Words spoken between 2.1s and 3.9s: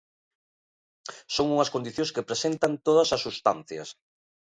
que presentan todas as substancias.